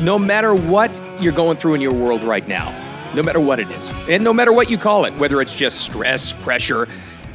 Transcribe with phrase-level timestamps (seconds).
[0.00, 2.70] no matter what you're going through in your world right now,
[3.14, 5.82] no matter what it is, and no matter what you call it, whether it's just
[5.82, 6.88] stress, pressure,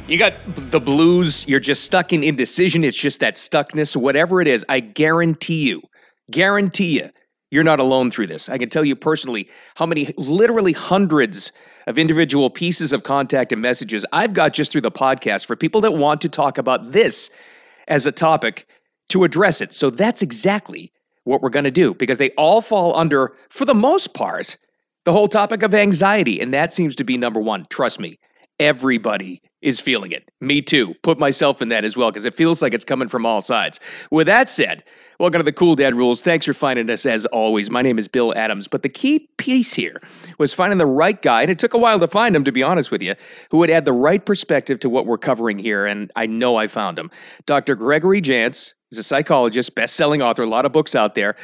[0.08, 4.48] you got the blues, you're just stuck in indecision, it's just that stuckness, whatever it
[4.48, 5.82] is, I guarantee you,
[6.30, 7.10] guarantee you,
[7.50, 8.48] you're not alone through this.
[8.48, 11.52] I can tell you personally how many, literally hundreds
[11.86, 15.80] of individual pieces of contact and messages I've got just through the podcast for people
[15.82, 17.30] that want to talk about this
[17.86, 18.66] as a topic
[19.10, 19.72] to address it.
[19.72, 20.90] So that's exactly
[21.26, 24.56] what we're going to do because they all fall under, for the most part,
[25.04, 26.40] the whole topic of anxiety.
[26.40, 27.66] And that seems to be number one.
[27.68, 28.18] Trust me,
[28.58, 30.28] everybody is feeling it.
[30.40, 30.94] Me too.
[31.02, 33.80] Put myself in that as well because it feels like it's coming from all sides.
[34.10, 34.84] With that said,
[35.18, 36.22] welcome to the Cool Dad Rules.
[36.22, 37.70] Thanks for finding us as always.
[37.70, 38.68] My name is Bill Adams.
[38.68, 40.00] But the key piece here
[40.38, 42.62] was finding the right guy, and it took a while to find him, to be
[42.62, 43.14] honest with you,
[43.50, 45.86] who would add the right perspective to what we're covering here.
[45.86, 47.10] And I know I found him.
[47.46, 47.74] Dr.
[47.74, 51.34] Gregory Jantz is a psychologist, best-selling author, a lot of books out there.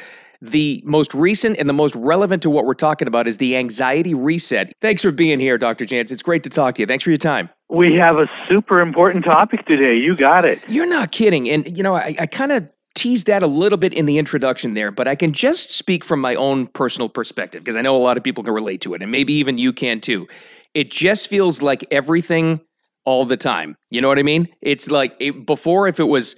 [0.45, 4.13] The most recent and the most relevant to what we're talking about is the anxiety
[4.13, 4.73] reset.
[4.81, 5.85] Thanks for being here, Dr.
[5.85, 6.11] Jantz.
[6.11, 6.85] It's great to talk to you.
[6.85, 7.49] Thanks for your time.
[7.69, 9.95] We have a super important topic today.
[9.95, 10.59] You got it.
[10.67, 11.49] You're not kidding.
[11.49, 14.73] And, you know, I, I kind of teased that a little bit in the introduction
[14.73, 18.03] there, but I can just speak from my own personal perspective because I know a
[18.03, 20.27] lot of people can relate to it, and maybe even you can too.
[20.73, 22.59] It just feels like everything
[23.05, 23.77] all the time.
[23.89, 24.49] You know what I mean?
[24.61, 26.35] It's like it, before, if it was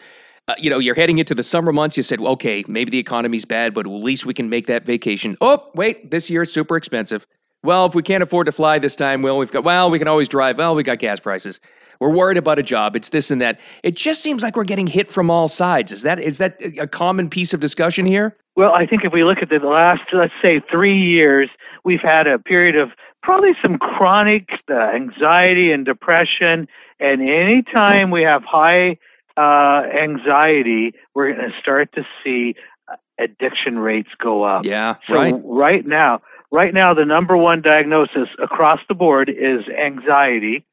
[0.48, 1.98] uh, you know, you're heading into the summer months.
[1.98, 4.86] You said, well, okay, maybe the economy's bad, but at least we can make that
[4.86, 5.38] vacation.
[5.42, 7.26] Oh, wait, this year it's super expensive.
[7.64, 10.08] Well, if we can't afford to fly this time, well, we've got, well, we can
[10.08, 10.60] always drive.
[10.60, 11.60] Well, we got gas prices.
[12.00, 12.96] We're worried about a job.
[12.96, 13.60] It's this and that.
[13.82, 15.92] It just seems like we're getting hit from all sides.
[15.92, 18.36] Is that is that a common piece of discussion here?
[18.56, 21.50] Well, I think if we look at the last, let's say, three years,
[21.84, 22.92] we've had a period of
[23.24, 26.68] probably some chronic uh, anxiety and depression.
[27.00, 28.98] And anytime we have high
[29.38, 32.55] uh, anxiety, we're going to start to see
[32.88, 34.66] uh, addiction rates go up.
[34.66, 35.36] Yeah, so right.
[35.44, 40.66] Right now, right now, the number one diagnosis across the board is anxiety,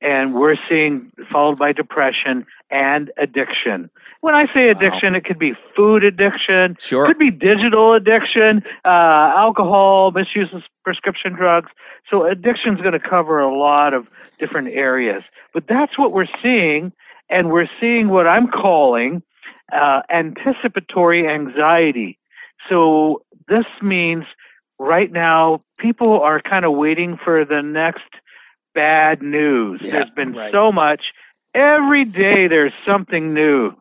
[0.00, 3.90] and we're seeing followed by depression and addiction.
[4.20, 5.18] When I say addiction, wow.
[5.18, 7.06] it could be food addiction, sure.
[7.06, 11.70] could be digital addiction, uh, alcohol, misuse of prescription drugs.
[12.08, 14.06] So addiction is going to cover a lot of
[14.38, 15.24] different areas.
[15.52, 16.92] But that's what we're seeing
[17.32, 19.22] and we're seeing what I'm calling
[19.72, 22.18] uh, anticipatory anxiety.
[22.68, 24.26] So this means
[24.78, 28.04] right now people are kind of waiting for the next
[28.74, 29.80] bad news.
[29.82, 30.52] Yeah, there's been right.
[30.52, 31.12] so much.
[31.54, 33.72] Every day there's something new.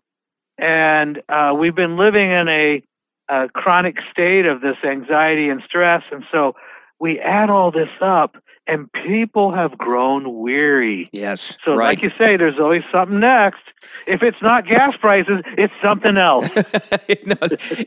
[0.58, 2.84] And uh, we've been living in a,
[3.30, 6.04] a chronic state of this anxiety and stress.
[6.12, 6.56] And so
[7.00, 8.36] we add all this up
[8.68, 11.08] and people have grown weary.
[11.12, 11.58] Yes.
[11.66, 11.88] So, right.
[11.88, 13.62] like you say, there's always something next.
[14.06, 16.50] If it's not gas prices, it's something else.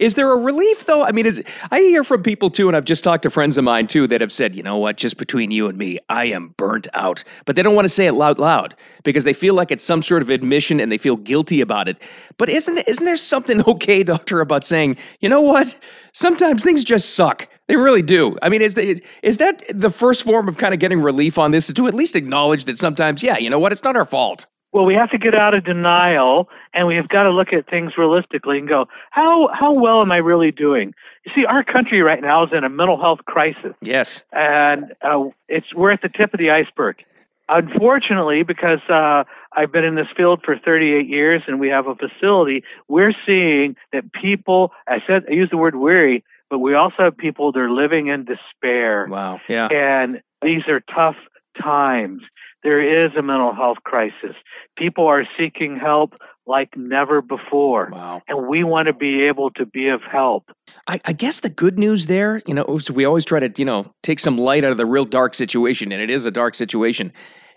[0.00, 1.04] is there a relief though?
[1.04, 3.64] I mean, is I hear from people too, and I've just talked to friends of
[3.64, 6.48] mine too that have said, you know what, just between you and me, I am
[6.56, 7.22] burnt out.
[7.44, 8.74] But they don't want to say it loud, loud
[9.04, 12.02] because they feel like it's some sort of admission and they feel guilty about it.
[12.36, 15.78] But isn't isn't there something okay, doctor, about saying, you know what?
[16.12, 17.48] Sometimes things just suck.
[17.66, 18.36] They really do.
[18.42, 21.50] I mean, is the, is that the first form of kind of getting relief on
[21.50, 21.68] this?
[21.68, 24.46] Is to at least acknowledge that sometimes, yeah, you know what, it's not our fault.
[24.72, 27.70] Well, we have to get out of denial, and we have got to look at
[27.70, 30.92] things realistically and go, how how well am I really doing?
[31.24, 33.72] You see, our country right now is in a mental health crisis.
[33.80, 37.04] Yes, and uh, it's we're at the tip of the iceberg.
[37.48, 41.94] Unfortunately, because uh, I've been in this field for 38 years, and we have a
[41.94, 44.72] facility, we're seeing that people.
[44.88, 48.06] I said I use the word weary but we also have people that are living
[48.06, 49.08] in despair.
[49.10, 49.40] Wow.
[49.48, 49.66] Yeah.
[49.72, 51.16] And these are tough
[51.60, 52.22] times.
[52.62, 54.36] There is a mental health crisis.
[54.78, 56.14] People are seeking help
[56.46, 57.90] like never before.
[57.92, 58.22] Wow.
[58.28, 60.52] And we want to be able to be of help.
[60.86, 63.92] I, I, guess the good news there, you know, we always try to, you know,
[64.04, 67.12] take some light out of the real dark situation, and it is a dark situation,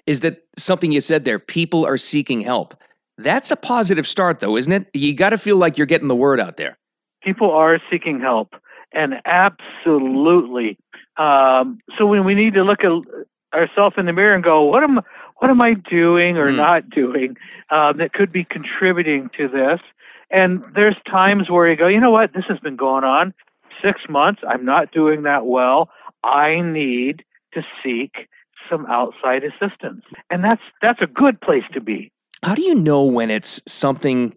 [0.08, 2.74] is that something you said there, people are seeking help.
[3.20, 4.88] That's a positive start, though, isn't it?
[4.96, 6.80] You got to feel like you're getting the word out there.
[7.22, 8.56] People are seeking help
[8.94, 10.78] and absolutely.
[11.18, 12.92] Um, so when we need to look at
[13.54, 15.02] ourselves in the mirror and go, what am
[15.38, 16.56] what am I doing or mm.
[16.56, 17.36] not doing
[17.70, 19.80] um, that could be contributing to this?
[20.30, 23.34] And there's times where you go, you know what, this has been going on
[23.82, 24.42] six months.
[24.48, 25.90] I'm not doing that well.
[26.24, 27.24] I need
[27.54, 28.28] to seek
[28.70, 32.12] some outside assistance, and that's that's a good place to be.
[32.44, 34.36] How do you know when it's something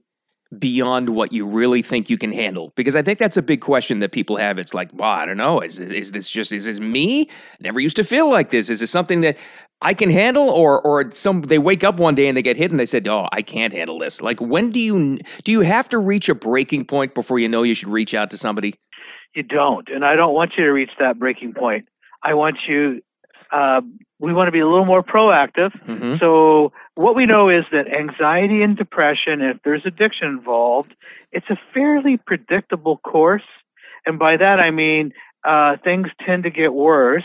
[0.59, 2.73] beyond what you really think you can handle?
[2.75, 4.59] Because I think that's a big question that people have.
[4.59, 5.61] It's like, well, I don't know.
[5.61, 7.29] Is this, is this just is this me?
[7.61, 8.71] Never used to feel like this.
[8.71, 9.37] Is this something that
[9.83, 12.71] I can handle, or or some they wake up one day and they get hit
[12.71, 14.21] and they said, oh, I can't handle this.
[14.21, 17.63] Like, when do you do you have to reach a breaking point before you know
[17.63, 18.75] you should reach out to somebody?
[19.35, 21.87] You don't, and I don't want you to reach that breaking point.
[22.23, 23.01] I want you.
[23.53, 23.81] Uh,
[24.21, 25.73] we want to be a little more proactive.
[25.87, 26.17] Mm-hmm.
[26.21, 30.95] So what we know is that anxiety and depression, if there's addiction involved,
[31.33, 33.49] it's a fairly predictable course.
[34.07, 35.13] And by that I mean
[35.45, 37.25] uh, things tend to get worse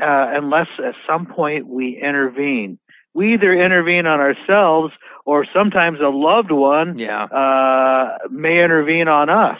[0.00, 2.78] uh, unless at some point we intervene.
[3.14, 4.92] We either intervene on ourselves
[5.24, 7.24] or sometimes a loved one Yeah.
[7.24, 9.58] uh, may intervene on us.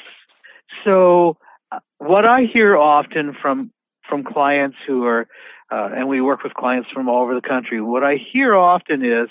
[0.84, 1.36] So,
[1.72, 3.72] uh, what I hear often from
[4.08, 5.28] from clients who are,
[5.70, 7.80] uh, and we work with clients from all over the country.
[7.80, 9.28] What I hear often is,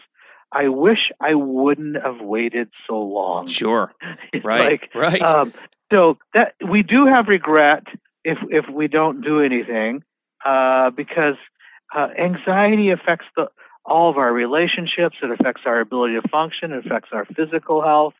[0.51, 3.93] "I wish I wouldn't have waited so long." Sure.
[4.43, 4.81] Right.
[4.81, 5.21] like, right.
[5.21, 5.53] um,
[5.91, 7.83] so that we do have regret
[8.23, 10.03] if if we don't do anything,
[10.45, 11.35] uh, because
[11.95, 13.49] uh, anxiety affects the
[13.85, 15.17] all of our relationships.
[15.21, 16.71] It affects our ability to function.
[16.71, 18.13] It affects our physical health,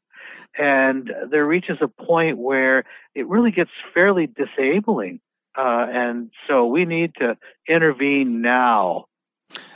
[0.58, 2.86] and there reaches a point where
[3.16, 5.20] it really gets fairly disabling.
[5.58, 7.38] Uh, and so we need to
[7.68, 9.06] intervene now.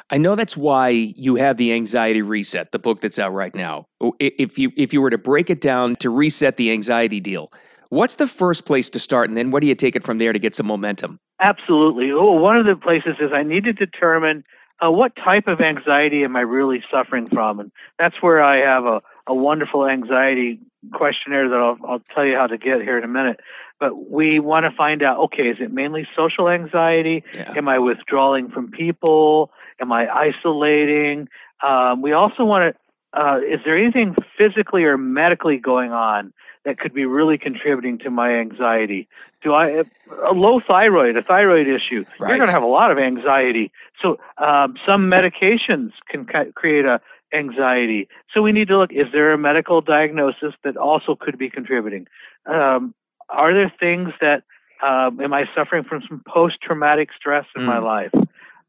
[0.10, 3.88] I know that's why you have the anxiety reset, the book that's out right now.
[4.20, 7.52] If you if you were to break it down to reset the anxiety deal,
[7.90, 10.32] what's the first place to start, and then what do you take it from there
[10.32, 11.20] to get some momentum?
[11.40, 12.12] Absolutely.
[12.12, 14.44] Oh, one of the places is I need to determine
[14.86, 18.86] uh, what type of anxiety am I really suffering from, and that's where I have
[18.86, 20.60] a, a wonderful anxiety
[20.92, 23.40] questionnaire that I'll, I'll tell you how to get here in a minute.
[23.80, 27.24] But we want to find out: okay, is it mainly social anxiety?
[27.34, 27.54] Yeah.
[27.56, 29.52] Am I withdrawing from people?
[29.80, 31.28] Am I isolating?
[31.66, 32.80] Um, we also want to.
[33.20, 36.34] Uh, is there anything physically or medically going on
[36.66, 39.08] that could be really contributing to my anxiety?
[39.44, 39.84] Do I
[40.26, 42.06] a low thyroid, a thyroid issue?
[42.20, 42.30] Right.
[42.30, 43.72] You're going to have a lot of anxiety.
[44.02, 47.02] So um, some medications can ca- create a
[47.34, 48.08] anxiety.
[48.34, 52.08] So we need to look: is there a medical diagnosis that also could be contributing?
[52.46, 52.94] Um,
[53.30, 54.44] are there things that
[54.82, 57.84] um, am I suffering from some post-traumatic stress in my Mm.
[57.84, 58.14] life?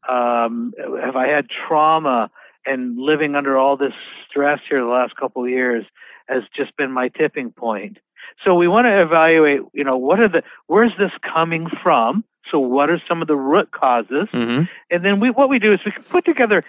[0.07, 0.73] Um,
[1.03, 2.29] have I had trauma
[2.65, 3.93] and living under all this
[4.29, 5.85] stress here the last couple of years
[6.27, 7.97] has just been my tipping point.
[8.43, 12.23] So we want to evaluate, you know, what are the where's this coming from?
[12.51, 14.27] So what are some of the root causes?
[14.31, 14.63] Mm-hmm.
[14.91, 16.63] And then we what we do is we can put together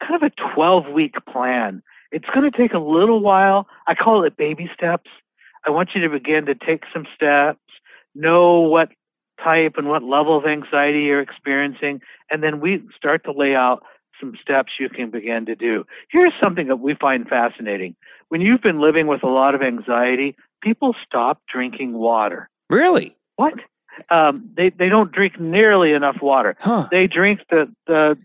[0.00, 1.82] kind of a 12 week plan.
[2.12, 3.66] It's going to take a little while.
[3.86, 5.10] I call it baby steps.
[5.66, 7.60] I want you to begin to take some steps,
[8.14, 8.88] know what
[9.42, 12.00] type and what level of anxiety you're experiencing,
[12.30, 13.82] and then we start to lay out
[14.18, 15.84] some steps you can begin to do.
[16.10, 17.96] Here's something that we find fascinating.
[18.28, 22.50] When you've been living with a lot of anxiety, people stop drinking water.
[22.68, 23.16] Really?
[23.36, 23.54] What?
[24.10, 26.56] Um, they they don't drink nearly enough water.
[26.60, 26.88] Huh.
[26.90, 28.16] They drink the the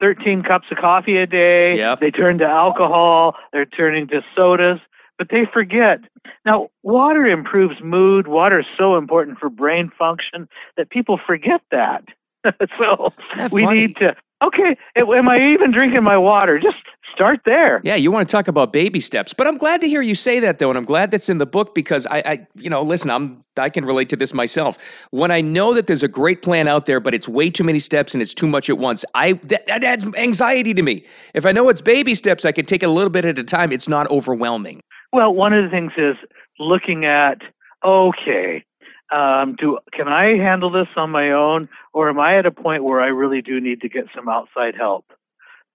[0.00, 1.76] 13 cups of coffee a day.
[1.76, 2.00] Yep.
[2.00, 3.36] They turn to alcohol.
[3.52, 4.78] They're turning to sodas,
[5.18, 6.00] but they forget.
[6.44, 8.26] Now, water improves mood.
[8.26, 12.04] Water is so important for brain function that people forget that.
[12.78, 13.86] so That we funny.
[13.86, 14.14] need to.
[14.42, 16.58] Okay, am I even drinking my water?
[16.58, 16.76] Just
[17.14, 17.80] start there.
[17.84, 20.40] Yeah, you want to talk about baby steps, but I'm glad to hear you say
[20.40, 23.10] that though, and I'm glad that's in the book because I, I, you know, listen,
[23.10, 24.76] I'm I can relate to this myself.
[25.10, 27.78] When I know that there's a great plan out there, but it's way too many
[27.78, 31.04] steps and it's too much at once, I that, that adds anxiety to me.
[31.34, 33.44] If I know it's baby steps, I can take it a little bit at a
[33.44, 33.72] time.
[33.72, 34.80] It's not overwhelming.
[35.12, 36.16] Well, one of the things is
[36.58, 37.38] looking at
[37.84, 38.64] okay,
[39.10, 42.84] um, do can I handle this on my own, or am I at a point
[42.84, 45.06] where I really do need to get some outside help?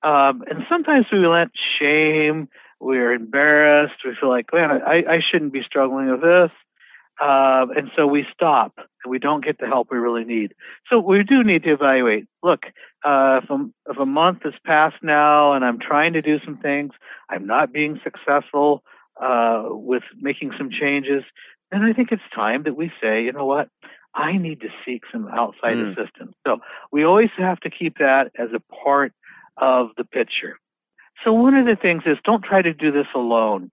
[0.01, 2.47] Um, and sometimes we let shame,
[2.79, 6.51] we're embarrassed, we feel like, man, I, I shouldn't be struggling with this.
[7.21, 10.55] Uh, and so we stop and we don't get the help we really need.
[10.89, 12.27] So we do need to evaluate.
[12.41, 12.67] Look,
[13.03, 16.55] uh, if, a, if a month has passed now and I'm trying to do some
[16.55, 16.93] things,
[17.29, 18.83] I'm not being successful
[19.21, 21.25] uh, with making some changes,
[21.71, 23.69] then I think it's time that we say, you know what,
[24.13, 25.91] I need to seek some outside Mm.
[25.91, 26.33] assistance.
[26.45, 26.61] So
[26.91, 29.13] we always have to keep that as a part
[29.57, 30.57] of the picture.
[31.23, 33.71] So one of the things is don't try to do this alone.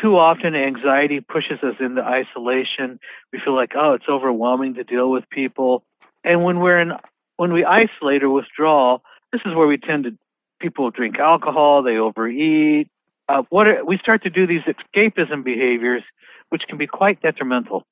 [0.00, 2.98] Too often anxiety pushes us into isolation.
[3.32, 5.84] We feel like, oh, it's overwhelming to deal with people.
[6.24, 6.92] And when we're in
[7.36, 8.98] when we isolate or withdraw,
[9.32, 10.18] this is where we tend to
[10.58, 12.88] people drink alcohol, they overeat.
[13.28, 16.02] Uh, what are, we start to do these escapism behaviors,
[16.50, 17.84] which can be quite detrimental.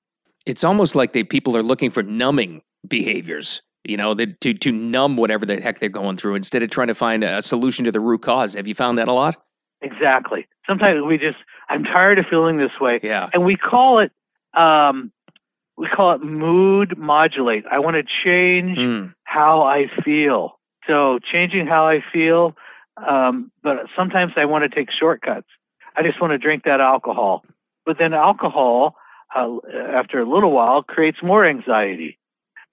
[0.46, 3.62] It's almost like they people are looking for numbing behaviors.
[3.86, 6.88] You know, that to to numb whatever the heck they're going through instead of trying
[6.88, 8.54] to find a solution to the root cause.
[8.54, 9.36] Have you found that a lot?
[9.82, 10.46] Exactly.
[10.66, 11.36] Sometimes we just,
[11.68, 13.00] I'm tired of feeling this way.
[13.02, 13.28] Yeah.
[13.34, 14.10] and we call it
[14.58, 15.12] um,
[15.76, 17.64] we call it mood modulate.
[17.70, 19.12] I want to change Mm.
[19.24, 20.58] how I feel.
[20.86, 22.54] So changing how I feel,
[22.96, 25.48] um, but sometimes I want to take shortcuts.
[25.96, 27.44] I just want to drink that alcohol.
[27.86, 28.96] But then alcohol
[29.34, 29.58] uh,
[29.92, 32.18] after a little while, creates more anxiety.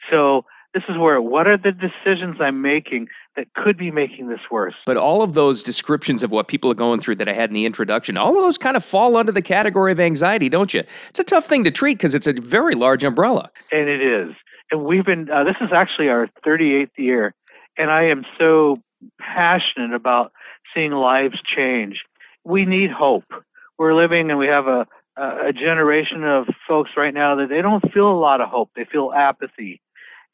[0.10, 4.40] So this is where what are the decisions I'm making that could be making this
[4.50, 4.76] worse?
[4.86, 7.54] But all of those descriptions of what people are going through that I had in
[7.54, 10.84] the introduction, all of those kind of fall under the category of anxiety, don't you?
[11.10, 13.50] It's a tough thing to treat because it's a very large umbrella.
[13.72, 14.36] And it is.
[14.72, 17.34] And we've been, uh, this is actually our 38th year.
[17.78, 18.78] And I am so
[19.20, 20.32] passionate about
[20.74, 22.04] seeing lives change.
[22.44, 23.32] We need hope.
[23.78, 27.92] We're living and we have a, a generation of folks right now that they don't
[27.92, 28.72] feel a lot of hope.
[28.76, 29.82] They feel apathy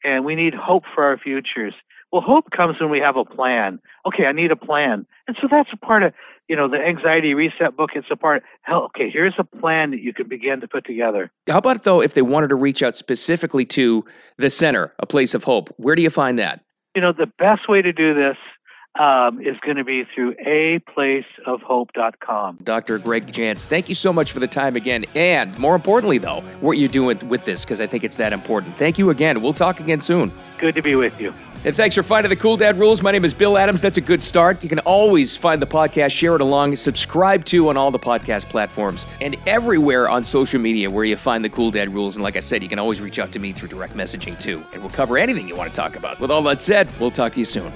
[0.04, 1.74] and we need hope for our futures.
[2.12, 3.80] Well, hope comes when we have a plan.
[4.06, 5.06] Okay, I need a plan.
[5.26, 6.14] And so that's a part of,
[6.48, 7.90] you know, the anxiety reset book.
[7.94, 11.30] It's a part, hell, okay, here's a plan that you can begin to put together.
[11.46, 14.04] How about, though, if they wanted to reach out specifically to
[14.38, 15.68] the center, a place of hope?
[15.76, 16.64] Where do you find that?
[16.94, 18.38] You know, the best way to do this
[18.98, 22.58] um, is going to be through aplaceofhope.com.
[22.62, 22.98] Dr.
[22.98, 25.06] Greg Jantz, thank you so much for the time again.
[25.14, 28.76] And more importantly, though, what you're doing with this, because I think it's that important.
[28.76, 29.40] Thank you again.
[29.40, 30.32] We'll talk again soon.
[30.58, 31.32] Good to be with you.
[31.64, 33.02] And thanks for finding the Cool Dad Rules.
[33.02, 33.80] My name is Bill Adams.
[33.80, 34.62] That's a good start.
[34.62, 38.48] You can always find the podcast, share it along, subscribe to on all the podcast
[38.48, 42.14] platforms, and everywhere on social media where you find the Cool Dad Rules.
[42.14, 44.64] And like I said, you can always reach out to me through direct messaging too.
[44.72, 46.20] And we'll cover anything you want to talk about.
[46.20, 47.72] With all that said, we'll talk to you soon.